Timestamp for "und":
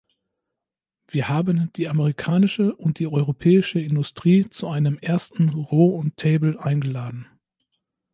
2.75-2.97, 5.95-6.17